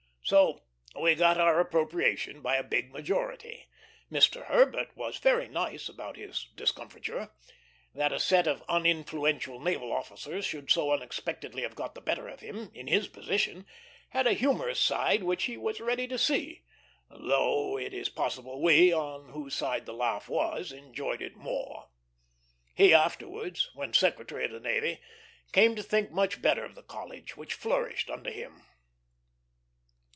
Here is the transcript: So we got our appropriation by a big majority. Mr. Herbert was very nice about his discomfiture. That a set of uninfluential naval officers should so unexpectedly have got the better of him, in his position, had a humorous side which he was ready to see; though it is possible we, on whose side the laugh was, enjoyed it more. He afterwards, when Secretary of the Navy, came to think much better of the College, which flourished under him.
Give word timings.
So 0.23 0.61
we 0.97 1.15
got 1.15 1.37
our 1.39 1.59
appropriation 1.59 2.41
by 2.41 2.55
a 2.55 2.63
big 2.63 2.93
majority. 2.93 3.67
Mr. 4.09 4.45
Herbert 4.45 4.95
was 4.95 5.17
very 5.17 5.49
nice 5.49 5.89
about 5.89 6.15
his 6.15 6.47
discomfiture. 6.55 7.31
That 7.93 8.13
a 8.13 8.19
set 8.19 8.47
of 8.47 8.63
uninfluential 8.69 9.59
naval 9.61 9.91
officers 9.91 10.45
should 10.45 10.71
so 10.71 10.93
unexpectedly 10.93 11.63
have 11.63 11.75
got 11.75 11.95
the 11.95 12.01
better 12.01 12.29
of 12.29 12.39
him, 12.39 12.71
in 12.73 12.87
his 12.87 13.09
position, 13.09 13.65
had 14.11 14.25
a 14.25 14.31
humorous 14.31 14.79
side 14.79 15.23
which 15.23 15.45
he 15.45 15.57
was 15.57 15.81
ready 15.81 16.07
to 16.07 16.17
see; 16.17 16.63
though 17.09 17.77
it 17.77 17.93
is 17.93 18.07
possible 18.07 18.61
we, 18.61 18.93
on 18.93 19.31
whose 19.31 19.53
side 19.53 19.85
the 19.85 19.93
laugh 19.93 20.29
was, 20.29 20.71
enjoyed 20.71 21.21
it 21.21 21.35
more. 21.35 21.89
He 22.73 22.93
afterwards, 22.93 23.69
when 23.73 23.91
Secretary 23.93 24.45
of 24.45 24.51
the 24.51 24.61
Navy, 24.61 25.01
came 25.51 25.75
to 25.75 25.83
think 25.83 26.09
much 26.09 26.41
better 26.41 26.63
of 26.63 26.75
the 26.75 26.83
College, 26.83 27.35
which 27.35 27.53
flourished 27.53 28.09
under 28.09 28.31
him. 28.31 28.63